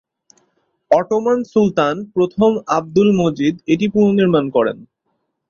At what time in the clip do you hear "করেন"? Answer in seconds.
4.49-4.77